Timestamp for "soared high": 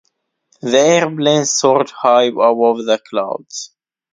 1.45-2.23